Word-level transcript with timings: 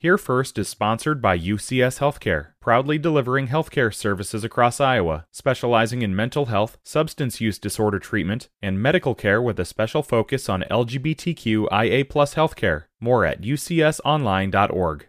Here 0.00 0.16
First 0.16 0.58
is 0.58 0.68
sponsored 0.68 1.20
by 1.20 1.36
UCS 1.36 1.98
Healthcare, 1.98 2.50
proudly 2.60 2.98
delivering 2.98 3.48
healthcare 3.48 3.92
services 3.92 4.44
across 4.44 4.78
Iowa, 4.78 5.26
specializing 5.32 6.02
in 6.02 6.14
mental 6.14 6.46
health, 6.46 6.78
substance 6.84 7.40
use 7.40 7.58
disorder 7.58 7.98
treatment, 7.98 8.48
and 8.62 8.80
medical 8.80 9.16
care 9.16 9.42
with 9.42 9.58
a 9.58 9.64
special 9.64 10.04
focus 10.04 10.48
on 10.48 10.62
LGBTQIA 10.70 12.04
healthcare. 12.04 12.84
More 13.00 13.24
at 13.24 13.42
ucsonline.org. 13.42 15.08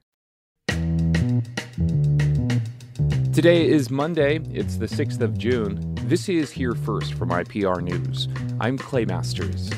Today 3.31 3.69
is 3.69 3.91
Monday, 3.91 4.39
it's 4.51 4.77
the 4.77 4.87
6th 4.87 5.21
of 5.21 5.37
June. 5.37 5.93
This 6.05 6.27
is 6.27 6.49
Here 6.49 6.73
First 6.73 7.13
from 7.13 7.29
IPR 7.29 7.83
News. 7.83 8.27
I'm 8.59 8.75
Clay 8.75 9.05
Masters. 9.05 9.69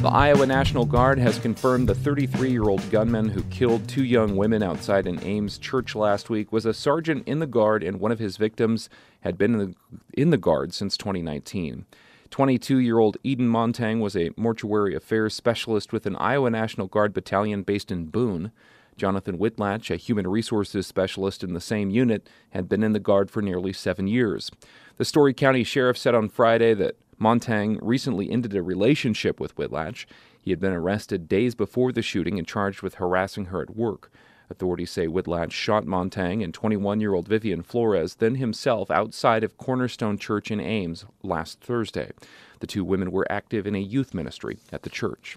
The 0.00 0.10
Iowa 0.10 0.46
National 0.46 0.84
Guard 0.84 1.18
has 1.18 1.40
confirmed 1.40 1.88
the 1.88 1.94
33 1.94 2.52
year 2.52 2.62
old 2.62 2.88
gunman 2.88 3.28
who 3.30 3.42
killed 3.44 3.88
two 3.88 4.04
young 4.04 4.36
women 4.36 4.62
outside 4.62 5.08
an 5.08 5.18
Ames 5.24 5.58
church 5.58 5.96
last 5.96 6.30
week 6.30 6.52
was 6.52 6.64
a 6.64 6.72
sergeant 6.72 7.26
in 7.26 7.40
the 7.40 7.48
Guard, 7.48 7.82
and 7.82 7.98
one 7.98 8.12
of 8.12 8.20
his 8.20 8.36
victims 8.36 8.88
had 9.22 9.36
been 9.36 9.54
in 9.54 9.58
the, 9.58 9.74
in 10.12 10.30
the 10.30 10.36
Guard 10.36 10.72
since 10.72 10.96
2019. 10.96 11.84
22 12.30 12.78
year 12.78 13.00
old 13.00 13.16
Eden 13.24 13.48
Montang 13.48 13.98
was 13.98 14.16
a 14.16 14.30
mortuary 14.36 14.94
affairs 14.94 15.34
specialist 15.34 15.92
with 15.92 16.06
an 16.06 16.14
Iowa 16.14 16.50
National 16.50 16.86
Guard 16.86 17.12
battalion 17.12 17.64
based 17.64 17.90
in 17.90 18.06
Boone. 18.06 18.52
Jonathan 18.96 19.36
Whitlatch, 19.36 19.90
a 19.90 19.96
human 19.96 20.28
resources 20.28 20.86
specialist 20.86 21.42
in 21.42 21.54
the 21.54 21.60
same 21.60 21.90
unit, 21.90 22.28
had 22.50 22.68
been 22.68 22.84
in 22.84 22.92
the 22.92 23.00
Guard 23.00 23.32
for 23.32 23.42
nearly 23.42 23.72
seven 23.72 24.06
years. 24.06 24.52
The 24.96 25.04
Story 25.04 25.34
County 25.34 25.64
Sheriff 25.64 25.98
said 25.98 26.14
on 26.14 26.28
Friday 26.28 26.72
that 26.74 26.94
Montang 27.20 27.78
recently 27.82 28.30
ended 28.30 28.54
a 28.54 28.62
relationship 28.62 29.40
with 29.40 29.56
Whitlatch. 29.56 30.06
He 30.40 30.50
had 30.50 30.60
been 30.60 30.72
arrested 30.72 31.28
days 31.28 31.54
before 31.54 31.92
the 31.92 32.02
shooting 32.02 32.38
and 32.38 32.46
charged 32.46 32.82
with 32.82 32.94
harassing 32.94 33.46
her 33.46 33.60
at 33.60 33.76
work. 33.76 34.10
Authorities 34.50 34.90
say 34.90 35.06
Whitlatch 35.06 35.52
shot 35.52 35.84
Montang 35.84 36.42
and 36.42 36.54
21 36.54 37.00
year 37.00 37.14
old 37.14 37.28
Vivian 37.28 37.62
Flores, 37.62 38.14
then 38.14 38.36
himself, 38.36 38.90
outside 38.90 39.44
of 39.44 39.58
Cornerstone 39.58 40.16
Church 40.16 40.50
in 40.50 40.60
Ames 40.60 41.04
last 41.22 41.60
Thursday. 41.60 42.12
The 42.60 42.66
two 42.66 42.84
women 42.84 43.10
were 43.10 43.30
active 43.30 43.66
in 43.66 43.74
a 43.74 43.80
youth 43.80 44.14
ministry 44.14 44.58
at 44.72 44.82
the 44.82 44.90
church. 44.90 45.36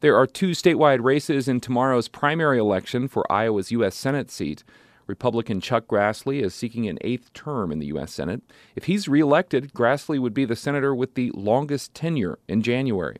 There 0.00 0.16
are 0.16 0.26
two 0.26 0.50
statewide 0.50 1.02
races 1.02 1.48
in 1.48 1.60
tomorrow's 1.60 2.08
primary 2.08 2.58
election 2.58 3.08
for 3.08 3.30
Iowa's 3.30 3.70
U.S. 3.72 3.94
Senate 3.94 4.30
seat. 4.30 4.64
Republican 5.06 5.60
Chuck 5.60 5.86
Grassley 5.86 6.42
is 6.42 6.54
seeking 6.54 6.88
an 6.88 6.98
eighth 7.02 7.32
term 7.32 7.70
in 7.70 7.78
the 7.78 7.86
U.S. 7.86 8.12
Senate. 8.12 8.42
If 8.74 8.84
he's 8.84 9.08
reelected, 9.08 9.72
Grassley 9.72 10.18
would 10.18 10.34
be 10.34 10.44
the 10.44 10.56
senator 10.56 10.94
with 10.94 11.14
the 11.14 11.30
longest 11.32 11.94
tenure 11.94 12.38
in 12.48 12.62
January. 12.62 13.16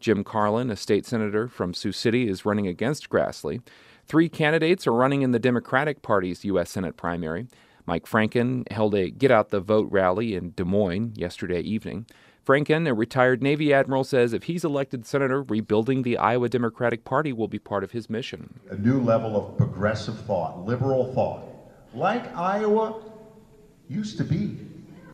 Jim 0.00 0.24
Carlin, 0.24 0.70
a 0.70 0.76
state 0.76 1.06
senator 1.06 1.48
from 1.48 1.74
Sioux 1.74 1.92
City, 1.92 2.28
is 2.28 2.44
running 2.44 2.66
against 2.66 3.08
Grassley. 3.08 3.62
Three 4.04 4.28
candidates 4.28 4.86
are 4.86 4.92
running 4.92 5.22
in 5.22 5.30
the 5.30 5.38
Democratic 5.38 6.02
Party's 6.02 6.44
U.S. 6.44 6.70
Senate 6.70 6.96
primary. 6.96 7.46
Mike 7.86 8.06
Franken 8.06 8.70
held 8.70 8.94
a 8.94 9.10
Get 9.10 9.30
Out 9.30 9.50
the 9.50 9.60
Vote 9.60 9.88
rally 9.90 10.34
in 10.34 10.52
Des 10.52 10.64
Moines 10.64 11.12
yesterday 11.16 11.60
evening. 11.60 12.06
Franken, 12.44 12.88
a 12.88 12.94
retired 12.94 13.40
Navy 13.40 13.72
admiral, 13.72 14.02
says 14.02 14.32
if 14.32 14.44
he's 14.44 14.64
elected 14.64 15.06
senator, 15.06 15.42
rebuilding 15.42 16.02
the 16.02 16.18
Iowa 16.18 16.48
Democratic 16.48 17.04
Party 17.04 17.32
will 17.32 17.46
be 17.46 17.60
part 17.60 17.84
of 17.84 17.92
his 17.92 18.10
mission. 18.10 18.58
A 18.70 18.76
new 18.76 19.00
level 19.00 19.36
of 19.36 19.56
progressive 19.56 20.18
thought, 20.22 20.66
liberal 20.66 21.12
thought, 21.14 21.44
like 21.94 22.34
Iowa 22.36 23.00
used 23.88 24.18
to 24.18 24.24
be. 24.24 24.58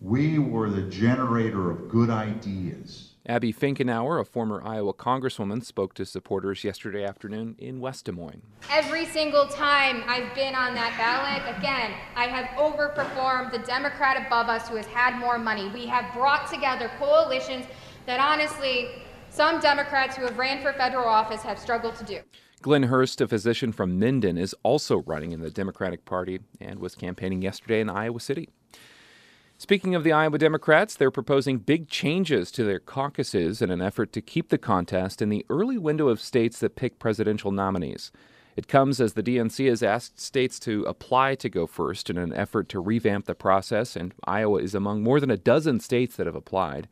We 0.01 0.39
were 0.39 0.71
the 0.71 0.83
generator 0.83 1.71
of 1.71 1.91
good 1.91 2.09
ideas. 2.09 3.08
Abby 3.29 3.53
Finkenauer, 3.53 4.19
a 4.19 4.25
former 4.25 4.63
Iowa 4.67 4.95
congresswoman, 4.95 5.63
spoke 5.63 5.93
to 5.95 6.07
supporters 6.07 6.65
yesterday 6.65 7.05
afternoon 7.05 7.57
in 7.59 7.79
West 7.79 8.07
Des 8.07 8.13
Moines. 8.13 8.41
Every 8.71 9.05
single 9.05 9.47
time 9.47 10.03
I've 10.07 10.35
been 10.35 10.55
on 10.55 10.75
that 10.75 10.97
ballot, 10.97 11.59
again, 11.59 11.93
I 12.17 12.25
have 12.25 12.47
overperformed 12.57 13.53
the 13.53 13.59
Democrat 13.59 14.27
above 14.27 14.49
us 14.49 14.67
who 14.67 14.77
has 14.77 14.87
had 14.87 15.19
more 15.19 15.39
money. 15.39 15.69
We 15.75 15.85
have 15.85 16.11
brought 16.15 16.51
together 16.51 16.91
coalitions 16.99 17.67
that 18.07 18.19
honestly, 18.19 18.89
some 19.29 19.61
Democrats 19.61 20.17
who 20.17 20.23
have 20.25 20.39
ran 20.39 20.63
for 20.63 20.73
federal 20.73 21.07
office 21.07 21.43
have 21.43 21.59
struggled 21.59 21.97
to 21.97 22.05
do. 22.05 22.21
Glenn 22.63 22.85
Hurst, 22.85 23.21
a 23.21 23.29
physician 23.29 23.73
from 23.73 23.99
Minden, 23.99 24.39
is 24.39 24.55
also 24.63 25.03
running 25.03 25.33
in 25.33 25.41
the 25.41 25.51
Democratic 25.51 26.07
Party 26.07 26.41
and 26.63 26.79
was 26.79 26.95
campaigning 26.95 27.43
yesterday 27.43 27.81
in 27.81 27.91
Iowa 27.91 28.21
City. 28.21 28.49
Speaking 29.61 29.97
of 29.97 30.05
the 30.05 30.13
Iowa 30.13 30.39
Democrats, 30.39 30.95
they're 30.95 31.11
proposing 31.11 31.59
big 31.59 31.89
changes 31.89 32.53
to 32.53 32.63
their 32.63 32.79
caucuses 32.79 33.61
in 33.61 33.73
an 33.73 33.83
effort 33.83 34.13
to 34.13 34.21
keep 34.21 34.51
the 34.51 34.57
contest 34.57 35.21
in 35.21 35.31
the 35.31 35.45
early 35.51 35.77
window 35.77 36.07
of 36.07 36.21
states 36.21 36.61
that 36.61 36.77
pick 36.77 37.01
presidential 37.01 37.51
nominees. 37.51 38.13
It 38.55 38.69
comes 38.69 39.01
as 39.01 39.15
the 39.15 39.23
DNC 39.23 39.69
has 39.69 39.83
asked 39.83 40.21
states 40.21 40.61
to 40.61 40.85
apply 40.85 41.35
to 41.35 41.49
go 41.49 41.67
first 41.67 42.09
in 42.09 42.17
an 42.19 42.33
effort 42.33 42.69
to 42.69 42.79
revamp 42.79 43.27
the 43.27 43.35
process, 43.35 43.97
and 43.97 44.15
Iowa 44.23 44.61
is 44.61 44.77
among 44.77 45.03
more 45.03 45.19
than 45.19 45.31
a 45.31 45.37
dozen 45.37 45.81
states 45.81 46.15
that 46.17 46.27
have 46.27 46.37
applied. 46.37 46.87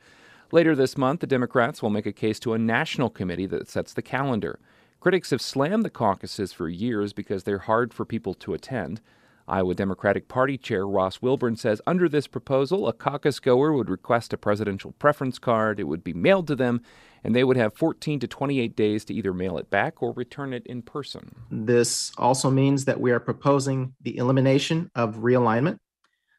Later 0.50 0.75
this 0.75 0.98
month, 0.98 1.21
the 1.21 1.28
Democrats 1.28 1.83
will 1.83 1.91
make 1.91 2.06
a 2.06 2.12
case 2.12 2.41
to 2.41 2.53
a 2.53 2.59
national 2.59 3.10
committee 3.10 3.47
that 3.47 3.69
sets 3.69 3.93
the 3.93 4.03
calendar. 4.03 4.59
Critics 4.98 5.31
have 5.31 5.41
slammed 5.41 5.84
the 5.84 5.91
caucuses 5.91 6.53
for 6.53 6.69
years 6.69 7.12
because 7.12 7.44
they're 7.44 7.59
hard 7.59 7.94
for 7.94 8.04
people 8.04 8.34
to 8.34 8.54
attend. 8.54 9.00
Iowa 9.48 9.74
Democratic 9.74 10.28
Party 10.28 10.58
Chair 10.58 10.86
Ross 10.86 11.22
Wilburn 11.22 11.56
says 11.56 11.80
under 11.86 12.08
this 12.08 12.26
proposal, 12.26 12.88
a 12.88 12.92
caucus 12.92 13.38
goer 13.38 13.72
would 13.72 13.88
request 13.88 14.32
a 14.32 14.36
presidential 14.36 14.92
preference 14.92 15.38
card. 15.38 15.78
It 15.78 15.84
would 15.84 16.02
be 16.02 16.12
mailed 16.12 16.48
to 16.48 16.56
them, 16.56 16.82
and 17.22 17.34
they 17.34 17.44
would 17.44 17.56
have 17.56 17.74
14 17.74 18.20
to 18.20 18.26
28 18.26 18.74
days 18.74 19.04
to 19.04 19.14
either 19.14 19.32
mail 19.32 19.56
it 19.58 19.70
back 19.70 20.02
or 20.02 20.12
return 20.12 20.52
it 20.52 20.66
in 20.66 20.82
person. 20.82 21.34
This 21.50 22.12
also 22.18 22.50
means 22.50 22.84
that 22.86 23.00
we 23.00 23.12
are 23.12 23.20
proposing 23.20 23.94
the 24.00 24.16
elimination 24.16 24.90
of 24.94 25.16
realignment 25.16 25.78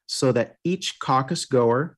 so 0.06 0.32
that 0.32 0.58
each 0.64 1.00
caucus 1.00 1.46
goer 1.46 1.98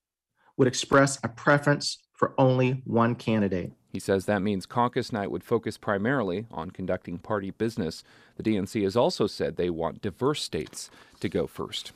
would 0.57 0.67
express 0.67 1.19
a 1.23 1.29
preference 1.29 1.99
for 2.13 2.33
only 2.37 2.81
one 2.85 3.15
candidate. 3.15 3.71
He 3.91 3.99
says 3.99 4.25
that 4.25 4.41
means 4.41 4.65
caucus 4.65 5.11
night 5.11 5.31
would 5.31 5.43
focus 5.43 5.77
primarily 5.77 6.45
on 6.51 6.71
conducting 6.71 7.17
party 7.17 7.51
business. 7.51 8.03
The 8.37 8.43
DNC 8.43 8.83
has 8.83 8.95
also 8.95 9.25
said 9.25 9.55
they 9.55 9.69
want 9.69 10.01
diverse 10.01 10.43
states 10.43 10.91
to 11.19 11.29
go 11.29 11.47
first. 11.47 11.91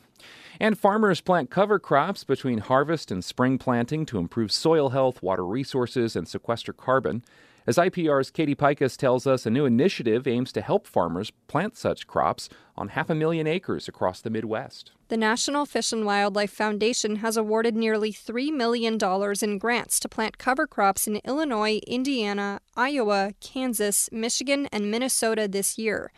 And 0.60 0.78
farmers 0.78 1.22
plant 1.22 1.50
cover 1.50 1.80
crops 1.80 2.24
between 2.24 2.60
harvest 2.60 3.12
and 3.12 3.24
spring 3.24 3.58
planting 3.58 4.06
to 4.08 4.18
improve 4.18 4.52
soil 4.52 4.90
health, 4.90 5.22
water 5.22 5.46
resources, 5.46 6.16
and 6.16 6.28
sequester 6.28 6.74
carbon. 6.74 7.24
As 7.66 7.78
IPR's 7.78 8.30
Katie 8.30 8.56
Peikes 8.56 8.98
tells 8.98 9.26
us, 9.26 9.46
a 9.46 9.50
new 9.50 9.64
initiative 9.64 10.28
aims 10.28 10.52
to 10.52 10.60
help 10.60 10.86
farmers 10.86 11.32
plant 11.48 11.78
such 11.78 12.08
crops 12.08 12.50
on 12.76 12.90
half 12.90 13.10
a 13.10 13.16
million 13.16 13.48
acres 13.48 13.88
across 13.88 14.20
the 14.20 14.30
Midwest. 14.30 14.92
The 15.08 15.16
National 15.16 15.66
Fish 15.66 15.94
and 15.94 16.06
Wildlife 16.06 16.52
Foundation 16.52 17.18
has 17.18 17.38
awarded 17.38 17.74
nearly 17.74 18.12
$3 18.12 18.52
million 18.52 18.98
in 19.42 19.58
grants 19.60 20.02
to 20.02 20.10
plant 20.10 20.38
cover 20.38 20.68
crops 20.68 21.08
in 21.08 21.22
Illinois, 21.24 21.80
Indiana, 21.88 22.60
Iowa, 22.76 23.32
Kansas, 23.40 24.10
Michigan, 24.12 24.68
and 24.74 24.92
Minnesota 24.92 25.48
this 25.48 25.78
year. 25.78 26.12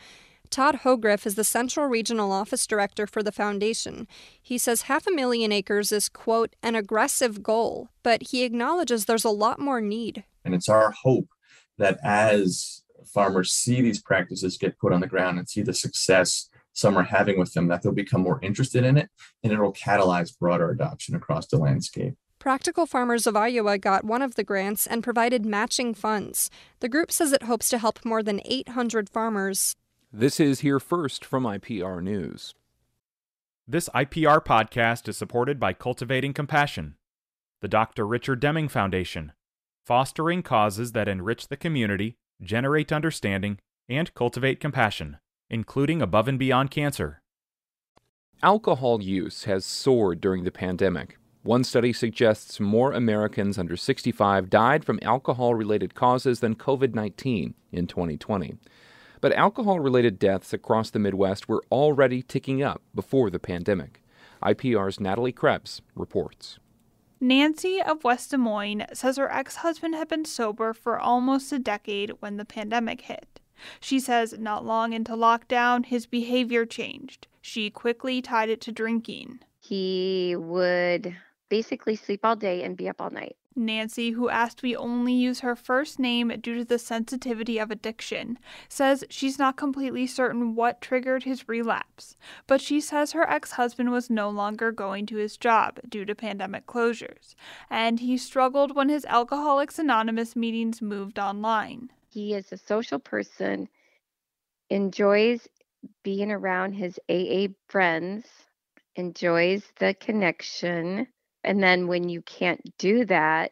Todd 0.49 0.79
Hogrefe 0.83 1.27
is 1.27 1.35
the 1.35 1.43
Central 1.43 1.85
Regional 1.85 2.31
Office 2.31 2.65
Director 2.65 3.05
for 3.05 3.21
the 3.21 3.31
foundation. 3.31 4.07
He 4.41 4.57
says 4.57 4.83
half 4.83 5.05
a 5.05 5.11
million 5.11 5.51
acres 5.51 5.91
is, 5.91 6.09
quote, 6.09 6.55
an 6.63 6.73
aggressive 6.73 7.43
goal, 7.43 7.89
but 8.01 8.29
he 8.29 8.43
acknowledges 8.43 9.05
there's 9.05 9.25
a 9.25 9.29
lot 9.29 9.59
more 9.59 9.81
need. 9.81 10.23
And 10.43 10.53
it's 10.53 10.69
our 10.69 10.91
hope 10.91 11.27
that 11.77 11.99
as 12.03 12.83
farmers 13.05 13.51
see 13.51 13.81
these 13.81 14.01
practices 14.01 14.57
get 14.57 14.77
put 14.79 14.93
on 14.93 15.01
the 15.01 15.07
ground 15.07 15.37
and 15.37 15.49
see 15.49 15.61
the 15.61 15.73
success 15.73 16.49
some 16.73 16.97
are 16.97 17.03
having 17.03 17.39
with 17.39 17.53
them, 17.53 17.67
that 17.67 17.81
they'll 17.81 17.93
become 17.93 18.21
more 18.21 18.39
interested 18.41 18.83
in 18.83 18.97
it 18.97 19.09
and 19.43 19.53
it'll 19.53 19.73
catalyze 19.73 20.37
broader 20.37 20.69
adoption 20.69 21.15
across 21.15 21.47
the 21.47 21.57
landscape. 21.57 22.15
Practical 22.39 22.85
Farmers 22.85 23.25
of 23.25 23.35
Iowa 23.35 23.77
got 23.77 24.03
one 24.03 24.21
of 24.21 24.35
the 24.35 24.43
grants 24.43 24.85
and 24.85 25.03
provided 25.03 25.45
matching 25.45 25.93
funds. 25.93 26.49
The 26.79 26.89
group 26.89 27.11
says 27.11 27.31
it 27.31 27.43
hopes 27.43 27.69
to 27.69 27.77
help 27.77 28.03
more 28.05 28.21
than 28.21 28.41
800 28.45 29.09
farmers. 29.09 29.75
This 30.11 30.39
is 30.39 30.59
Here 30.59 30.79
First 30.79 31.25
from 31.25 31.43
IPR 31.43 32.03
News. 32.03 32.53
This 33.67 33.89
IPR 33.95 34.45
podcast 34.45 35.07
is 35.07 35.17
supported 35.17 35.59
by 35.59 35.73
Cultivating 35.73 36.33
Compassion, 36.33 36.95
the 37.61 37.67
Dr. 37.67 38.05
Richard 38.05 38.39
Deming 38.39 38.67
Foundation, 38.67 39.31
fostering 39.85 40.41
causes 40.41 40.93
that 40.93 41.07
enrich 41.07 41.47
the 41.47 41.57
community, 41.57 42.15
generate 42.41 42.91
understanding, 42.91 43.59
and 43.87 44.13
cultivate 44.15 44.59
compassion, 44.59 45.17
including 45.49 46.01
above 46.01 46.27
and 46.27 46.39
beyond 46.39 46.71
cancer. 46.71 47.21
Alcohol 48.41 49.01
use 49.01 49.43
has 49.43 49.63
soared 49.63 50.19
during 50.19 50.43
the 50.43 50.51
pandemic. 50.51 51.17
One 51.43 51.63
study 51.63 51.93
suggests 51.93 52.59
more 52.59 52.91
Americans 52.91 53.59
under 53.59 53.77
65 53.77 54.49
died 54.49 54.83
from 54.83 54.99
alcohol 55.03 55.53
related 55.53 55.93
causes 55.93 56.39
than 56.39 56.55
COVID 56.55 56.95
19 56.95 57.53
in 57.71 57.85
2020. 57.85 58.57
But 59.21 59.33
alcohol 59.33 59.79
related 59.79 60.17
deaths 60.17 60.51
across 60.51 60.89
the 60.89 60.99
Midwest 60.99 61.47
were 61.47 61.63
already 61.71 62.23
ticking 62.23 62.63
up 62.63 62.81
before 62.95 63.29
the 63.29 63.39
pandemic. 63.39 64.01
IPR's 64.41 64.99
Natalie 64.99 65.31
Krebs 65.31 65.81
reports. 65.95 66.57
Nancy 67.27 67.81
of 67.81 68.03
West 68.03 68.29
Des 68.29 68.37
Moines 68.37 68.85
says 68.93 69.17
her 69.17 69.31
ex 69.31 69.55
husband 69.57 69.95
had 69.95 70.07
been 70.07 70.25
sober 70.25 70.73
for 70.73 70.99
almost 70.99 71.51
a 71.51 71.57
decade 71.57 72.11
when 72.19 72.37
the 72.37 72.45
pandemic 72.45 73.01
hit. 73.01 73.39
She 73.79 73.99
says 73.99 74.37
not 74.37 74.63
long 74.63 74.93
into 74.93 75.13
lockdown, 75.13 75.87
his 75.87 76.05
behavior 76.05 76.67
changed. 76.67 77.25
She 77.41 77.71
quickly 77.71 78.21
tied 78.21 78.49
it 78.49 78.61
to 78.61 78.71
drinking. 78.71 79.39
He 79.59 80.35
would 80.37 81.15
basically 81.49 81.95
sleep 81.95 82.19
all 82.23 82.35
day 82.35 82.61
and 82.61 82.77
be 82.77 82.87
up 82.87 83.01
all 83.01 83.09
night. 83.09 83.35
Nancy, 83.55 84.11
who 84.11 84.27
asked 84.27 84.61
we 84.61 84.75
only 84.75 85.13
use 85.13 85.39
her 85.39 85.55
first 85.55 85.97
name 85.97 86.27
due 86.41 86.55
to 86.55 86.65
the 86.65 86.77
sensitivity 86.77 87.57
of 87.57 87.71
addiction, 87.71 88.37
says 88.67 89.05
she's 89.09 89.39
not 89.39 89.55
completely 89.55 90.05
certain 90.05 90.55
what 90.55 90.81
triggered 90.81 91.23
his 91.23 91.47
relapse, 91.47 92.17
but 92.47 92.59
she 92.59 92.81
says 92.81 93.13
her 93.13 93.29
ex 93.29 93.51
husband 93.51 93.91
was 93.91 94.09
no 94.09 94.29
longer 94.29 94.71
going 94.71 95.05
to 95.05 95.15
his 95.17 95.37
job 95.37 95.79
due 95.87 96.03
to 96.03 96.13
pandemic 96.13 96.65
closures, 96.65 97.35
and 97.69 98.01
he 98.01 98.17
struggled 98.17 98.75
when 98.75 98.89
his 98.89 99.05
Alcoholics 99.05 99.79
Anonymous 99.79 100.35
meetings 100.35 100.81
moved 100.81 101.17
online. 101.17 101.91
He 102.09 102.33
is 102.33 102.51
a 102.51 102.57
social 102.57 102.99
person, 102.99 103.69
enjoys 104.69 105.47
being 106.03 106.31
around 106.31 106.73
his 106.73 106.99
AA 107.09 107.47
friends, 107.67 108.27
enjoys 108.95 109.63
the 109.79 109.93
connection 109.93 111.07
and 111.45 111.63
then 111.63 111.87
when 111.87 112.09
you 112.09 112.21
can't 112.23 112.61
do 112.77 113.05
that, 113.05 113.51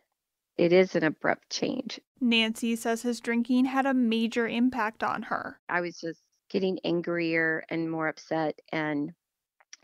it 0.58 0.74
is 0.74 0.96
an 0.96 1.04
abrupt 1.04 1.50
change. 1.50 2.00
Nancy 2.20 2.76
says 2.76 3.02
his 3.02 3.20
drinking 3.20 3.66
had 3.66 3.86
a 3.86 3.94
major 3.94 4.48
impact 4.48 5.04
on 5.04 5.24
her. 5.24 5.60
I 5.70 5.82
was 5.82 6.00
just 6.00 6.22
getting 6.50 6.80
angrier 6.84 7.64
and 7.70 7.90
more 7.90 8.08
upset 8.08 8.60
and 8.72 9.14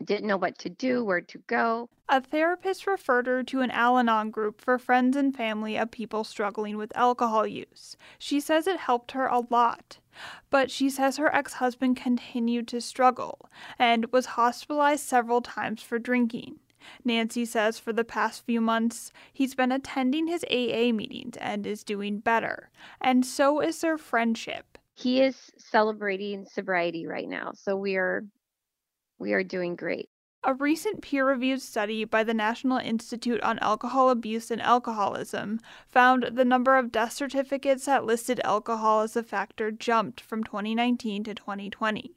didn't 0.04 0.26
know 0.26 0.36
what 0.36 0.58
to 0.58 0.70
do, 0.70 1.04
where 1.04 1.20
to 1.20 1.38
go. 1.46 1.88
A 2.08 2.20
therapist 2.20 2.86
referred 2.86 3.26
her 3.26 3.42
to 3.44 3.60
an 3.60 3.70
Al 3.70 3.98
Anon 3.98 4.30
group 4.30 4.60
for 4.60 4.78
friends 4.78 5.16
and 5.16 5.36
family 5.36 5.76
of 5.76 5.90
people 5.90 6.24
struggling 6.24 6.76
with 6.76 6.96
alcohol 6.96 7.46
use. 7.46 7.96
She 8.18 8.40
says 8.40 8.66
it 8.66 8.78
helped 8.78 9.12
her 9.12 9.26
a 9.26 9.42
lot. 9.50 9.98
But 10.50 10.70
she 10.70 10.90
says 10.90 11.16
her 11.16 11.32
ex 11.34 11.54
husband 11.54 11.96
continued 11.96 12.66
to 12.68 12.80
struggle 12.80 13.48
and 13.78 14.10
was 14.12 14.26
hospitalized 14.26 15.04
several 15.04 15.40
times 15.40 15.82
for 15.82 15.98
drinking. 15.98 16.58
Nancy 17.04 17.44
says 17.44 17.78
for 17.78 17.92
the 17.92 18.04
past 18.04 18.44
few 18.44 18.60
months, 18.60 19.12
he's 19.32 19.54
been 19.54 19.72
attending 19.72 20.26
his 20.26 20.44
AA 20.44 20.92
meetings 20.92 21.36
and 21.38 21.66
is 21.66 21.84
doing 21.84 22.18
better. 22.18 22.70
And 23.00 23.24
so 23.24 23.60
is 23.60 23.80
their 23.80 23.98
friendship. 23.98 24.78
He 24.94 25.22
is 25.22 25.50
celebrating 25.56 26.44
sobriety 26.44 27.06
right 27.06 27.28
now, 27.28 27.52
so 27.54 27.76
we 27.76 27.96
are 27.96 28.24
we 29.18 29.32
are 29.32 29.44
doing 29.44 29.76
great. 29.76 30.08
A 30.42 30.54
recent 30.54 31.02
peer 31.02 31.26
reviewed 31.26 31.60
study 31.60 32.06
by 32.06 32.24
the 32.24 32.32
National 32.32 32.78
Institute 32.78 33.42
on 33.42 33.58
Alcohol 33.58 34.08
Abuse 34.08 34.50
and 34.50 34.62
Alcoholism 34.62 35.60
found 35.90 36.30
the 36.32 36.46
number 36.46 36.78
of 36.78 36.90
death 36.90 37.12
certificates 37.12 37.84
that 37.84 38.06
listed 38.06 38.40
alcohol 38.42 39.02
as 39.02 39.14
a 39.16 39.22
factor 39.22 39.70
jumped 39.70 40.18
from 40.18 40.42
2019 40.42 41.24
to 41.24 41.34
2020. 41.34 42.14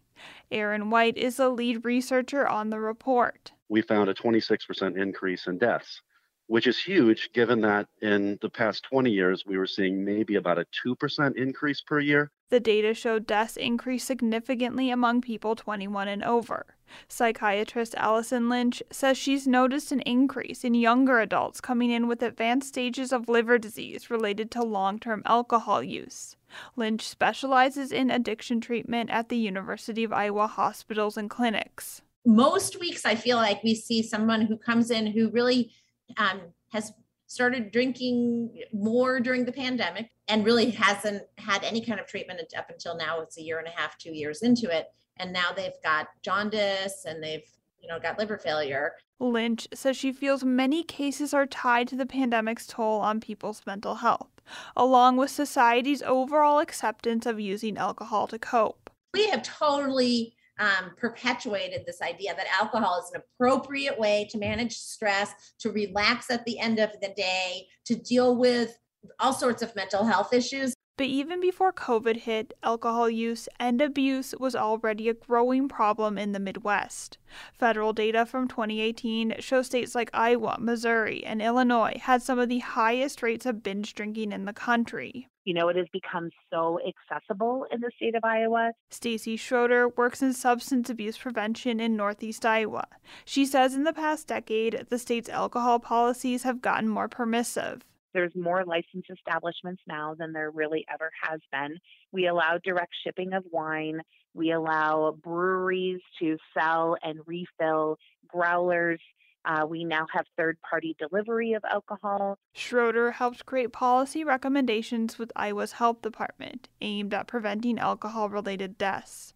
Aaron 0.52 0.90
White 0.90 1.18
is 1.18 1.38
the 1.38 1.50
lead 1.50 1.84
researcher 1.86 2.48
on 2.48 2.70
the 2.70 2.80
report 2.80 3.52
we 3.74 3.82
found 3.82 4.08
a 4.08 4.14
26% 4.14 5.02
increase 5.02 5.48
in 5.48 5.58
deaths, 5.58 6.04
which 6.46 6.68
is 6.68 6.78
huge 6.78 7.32
given 7.34 7.60
that 7.62 7.88
in 8.04 8.38
the 8.42 8.50
past 8.50 8.84
20 8.84 9.10
years 9.10 9.46
we 9.48 9.58
were 9.58 9.66
seeing 9.66 10.06
maybe 10.06 10.36
about 10.36 10.60
a 10.60 10.68
2% 10.86 11.36
increase 11.36 11.82
per 11.82 12.00
year. 12.00 12.30
The 12.50 12.60
data 12.60 12.94
showed 12.94 13.26
deaths 13.26 13.58
increased 13.58 14.06
significantly 14.06 14.92
among 14.92 15.22
people 15.22 15.56
21 15.56 16.08
and 16.08 16.24
over. 16.24 16.76
Psychiatrist 17.08 17.96
Allison 17.96 18.48
Lynch 18.48 18.84
says 18.92 19.18
she's 19.18 19.48
noticed 19.48 19.92
an 19.92 20.02
increase 20.02 20.64
in 20.64 20.76
younger 20.76 21.20
adults 21.20 21.60
coming 21.60 21.90
in 21.90 22.08
with 22.08 22.22
advanced 22.22 22.68
stages 22.68 23.12
of 23.12 23.28
liver 23.28 23.58
disease 23.58 24.12
related 24.12 24.52
to 24.52 24.62
long 24.62 25.00
term 25.00 25.24
alcohol 25.26 25.82
use. 25.82 26.36
Lynch 26.76 27.08
specializes 27.08 27.92
in 27.92 28.10
addiction 28.10 28.62
treatment 28.62 29.10
at 29.10 29.30
the 29.30 29.38
University 29.38 30.04
of 30.04 30.14
Iowa 30.14 30.48
hospitals 30.48 31.18
and 31.18 31.30
clinics 31.30 32.02
most 32.26 32.80
weeks 32.80 33.06
I 33.06 33.16
feel 33.16 33.38
like 33.38 33.64
we 33.64 33.76
see 33.76 34.02
someone 34.02 34.42
who 34.42 34.58
comes 34.58 34.92
in 34.92 35.08
who 35.08 35.30
really 35.32 35.74
um, 36.18 36.42
has 36.72 36.94
started 37.28 37.72
drinking 37.72 38.52
more 38.72 39.20
during 39.20 39.46
the 39.46 39.52
pandemic 39.52 40.10
and 40.28 40.46
really 40.46 40.70
hasn't 40.70 41.24
had 41.38 41.64
any 41.64 41.84
kind 41.84 42.00
of 42.00 42.06
treatment 42.06 42.42
up 42.56 42.70
until 42.70 42.96
now. 42.96 43.22
It's 43.22 43.38
a 43.38 43.42
year 43.42 43.60
and 43.60 43.68
a 43.68 43.72
half, 43.72 43.98
two 43.98 44.14
years 44.14 44.44
into 44.44 44.70
it. 44.76 44.88
And 45.18 45.34
now 45.34 45.52
they've 45.56 45.72
got 45.84 46.08
jaundice 46.22 47.06
and 47.08 47.24
they've, 47.24 47.46
you 47.80 47.88
know, 47.88 48.00
got 48.00 48.20
liver 48.20 48.38
failure. 48.38 48.94
Lynch 49.20 49.68
says 49.74 49.98
she 49.98 50.12
feels 50.12 50.44
many 50.44 50.84
cases 50.84 51.34
are 51.34 51.46
tied 51.46 51.88
to 51.90 51.96
the 51.96 52.06
pandemic's 52.06 52.68
toll 52.68 53.00
on 53.00 53.20
people's 53.20 53.62
mental 53.66 53.96
health, 53.96 54.33
along 54.76 55.18
with 55.18 55.30
society's 55.30 56.02
overall 56.02 56.60
acceptance 56.60 57.26
of 57.26 57.40
using 57.40 57.78
alcohol 57.78 58.28
to 58.28 58.40
cope. 58.40 58.90
We 59.14 59.28
have 59.30 59.44
totally 59.44 60.36
um, 60.60 60.92
perpetuated 60.98 61.84
this 61.86 62.02
idea 62.02 62.36
that 62.36 62.48
alcohol 62.60 63.04
is 63.04 63.12
an 63.14 63.22
appropriate 63.22 64.00
way 64.00 64.28
to 64.32 64.38
manage 64.38 64.76
stress, 64.76 65.34
to 65.60 65.72
relax 65.72 66.30
at 66.30 66.46
the 66.46 66.60
end 66.60 66.80
of 66.80 66.92
the 67.02 67.14
day, 67.16 67.68
to 67.86 67.96
deal 67.96 68.38
with 68.38 68.78
all 69.20 69.34
sorts 69.34 69.62
of 69.62 69.76
mental 69.76 70.06
health 70.06 70.34
issues. 70.34 70.74
But 70.96 71.08
even 71.08 71.42
before 71.42 71.74
COVID 71.74 72.18
hit, 72.18 72.54
alcohol 72.62 73.10
use 73.10 73.50
and 73.60 73.82
abuse 73.82 74.36
was 74.40 74.56
already 74.56 75.10
a 75.10 75.16
growing 75.16 75.68
problem 75.68 76.20
in 76.20 76.34
the 76.34 76.40
Midwest. 76.40 77.18
Federal 77.58 77.94
data 77.94 78.28
from 78.28 78.48
2018 78.48 79.38
show 79.40 79.64
states 79.64 79.96
like 79.96 80.12
Iowa, 80.14 80.58
Missouri, 80.60 81.26
and 81.26 81.42
Illinois 81.42 82.00
had 82.00 82.22
some 82.22 82.38
of 82.38 82.48
the 82.48 82.60
highest 82.60 83.24
rates 83.24 83.48
of 83.48 83.64
binge 83.64 83.96
drinking 83.96 84.32
in 84.32 84.46
the 84.46 84.54
country. 84.54 85.28
You 85.46 85.56
know, 85.56 85.68
it 85.68 85.78
has 85.78 85.88
become 85.92 86.30
so 86.52 86.80
accessible 86.88 87.66
in 87.72 87.82
the 87.82 87.92
state 87.96 88.14
of 88.14 88.24
Iowa. 88.24 88.72
Stacy 88.92 89.36
Schroeder 89.36 89.90
works 89.90 90.22
in 90.22 90.32
substance 90.32 90.92
abuse 90.92 91.18
prevention 91.18 91.80
in 91.80 91.98
Northeast 91.98 92.46
Iowa. 92.46 92.86
She 93.26 93.48
says 93.48 93.74
in 93.74 93.84
the 93.84 93.94
past 93.94 94.28
decade, 94.28 94.86
the 94.90 95.00
state's 95.00 95.28
alcohol 95.28 95.80
policies 95.80 96.44
have 96.44 96.62
gotten 96.62 96.88
more 96.88 97.08
permissive. 97.08 97.84
There's 98.14 98.36
more 98.36 98.64
licensed 98.66 99.10
establishments 99.10 99.82
now 99.88 100.16
than 100.18 100.34
there 100.34 100.52
really 100.52 100.86
ever 100.92 101.10
has 101.24 101.40
been. 101.52 101.80
We 102.12 102.28
allow 102.28 102.60
direct 102.64 102.94
shipping 103.04 103.34
of 103.34 103.44
wine. 103.52 104.02
We 104.34 104.52
allow 104.52 105.18
breweries 105.24 106.02
to 106.20 106.38
sell 106.58 106.98
and 107.04 107.20
refill 107.26 107.98
growlers. 108.28 109.00
Uh, 109.46 109.66
we 109.68 109.84
now 109.84 110.06
have 110.14 110.26
third 110.38 110.58
party 110.62 110.96
delivery 110.98 111.54
of 111.54 111.64
alcohol. 111.70 112.38
Schroeder 112.54 113.12
helped 113.12 113.46
create 113.46 113.74
policy 113.74 114.24
recommendations 114.24 115.20
with 115.20 115.32
Iowa's 115.36 115.74
health 115.74 116.02
department 116.02 116.70
aimed 116.82 117.14
at 117.14 117.28
preventing 117.28 117.78
alcohol 117.78 118.30
related 118.30 118.78
deaths. 118.78 119.33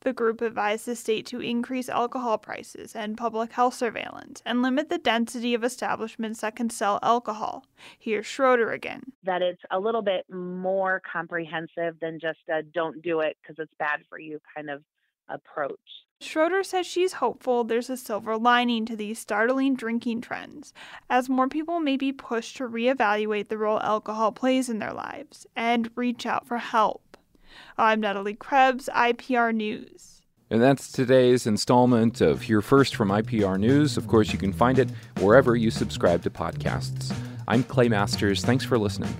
The 0.00 0.12
group 0.12 0.40
advised 0.40 0.86
the 0.86 0.94
state 0.94 1.26
to 1.26 1.40
increase 1.40 1.88
alcohol 1.88 2.38
prices 2.38 2.94
and 2.94 3.16
public 3.16 3.52
health 3.52 3.74
surveillance 3.74 4.42
and 4.46 4.62
limit 4.62 4.88
the 4.88 4.98
density 4.98 5.54
of 5.54 5.64
establishments 5.64 6.40
that 6.40 6.56
can 6.56 6.70
sell 6.70 6.98
alcohol. 7.02 7.64
Here's 7.98 8.26
Schroeder 8.26 8.70
again. 8.70 9.12
That 9.24 9.42
it's 9.42 9.62
a 9.70 9.80
little 9.80 10.02
bit 10.02 10.24
more 10.30 11.02
comprehensive 11.10 11.98
than 12.00 12.20
just 12.20 12.38
a 12.48 12.62
don't 12.62 13.02
do 13.02 13.20
it 13.20 13.36
because 13.42 13.56
it's 13.58 13.74
bad 13.78 14.00
for 14.08 14.18
you 14.18 14.40
kind 14.54 14.70
of 14.70 14.82
approach. 15.28 15.78
Schroeder 16.20 16.64
says 16.64 16.84
she's 16.84 17.14
hopeful 17.14 17.62
there's 17.62 17.90
a 17.90 17.96
silver 17.96 18.36
lining 18.36 18.84
to 18.86 18.96
these 18.96 19.20
startling 19.20 19.76
drinking 19.76 20.20
trends, 20.20 20.72
as 21.08 21.28
more 21.28 21.48
people 21.48 21.78
may 21.78 21.96
be 21.96 22.12
pushed 22.12 22.56
to 22.56 22.68
reevaluate 22.68 23.48
the 23.48 23.58
role 23.58 23.80
alcohol 23.80 24.32
plays 24.32 24.68
in 24.68 24.80
their 24.80 24.92
lives 24.92 25.46
and 25.54 25.90
reach 25.94 26.26
out 26.26 26.46
for 26.46 26.58
help. 26.58 27.07
I'm 27.76 28.00
Natalie 28.00 28.34
Krebs, 28.34 28.88
IPR 28.94 29.54
News. 29.54 30.22
And 30.50 30.62
that's 30.62 30.90
today's 30.90 31.46
installment 31.46 32.20
of 32.20 32.42
Here 32.42 32.62
First 32.62 32.96
from 32.96 33.10
IPR 33.10 33.58
News. 33.58 33.96
Of 33.96 34.06
course, 34.06 34.32
you 34.32 34.38
can 34.38 34.52
find 34.52 34.78
it 34.78 34.90
wherever 35.20 35.56
you 35.56 35.70
subscribe 35.70 36.22
to 36.22 36.30
podcasts. 36.30 37.14
I'm 37.46 37.62
Clay 37.64 37.88
Masters. 37.88 38.44
Thanks 38.44 38.64
for 38.64 38.78
listening. 38.78 39.14